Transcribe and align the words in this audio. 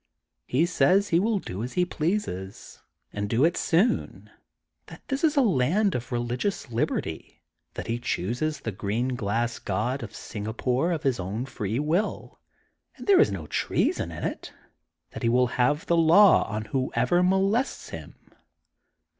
He 0.47 0.65
says 0.65 1.09
he 1.09 1.19
will 1.19 1.37
do 1.37 1.61
as 1.61 1.73
he 1.73 1.85
pleases, 1.85 2.81
and 3.13 3.29
do 3.29 3.45
it 3.45 3.55
soon, 3.55 4.31
that 4.87 5.07
this 5.09 5.23
is 5.23 5.37
a 5.37 5.43
land 5.43 5.93
of 5.93 6.11
religious 6.11 6.71
liberty, 6.71 7.43
that 7.75 7.85
he 7.85 7.99
chooses 7.99 8.61
the 8.61 8.71
green 8.71 9.09
glass 9.13 9.59
god 9.59 10.01
of 10.01 10.15
Singapore, 10.15 10.91
of 10.91 11.03
his 11.03 11.19
own 11.19 11.45
free 11.45 11.77
will, 11.77 12.39
and 12.95 13.05
there 13.05 13.19
is 13.21 13.31
no 13.31 13.45
treason 13.45 14.11
in 14.11 14.23
it, 14.23 14.51
that 15.11 15.21
he 15.21 15.29
will 15.29 15.45
have 15.61 15.85
the 15.85 15.95
law 15.97 16.47
on 16.49 16.65
whoever 16.65 17.21
molests 17.21 17.89
him. 17.89 18.15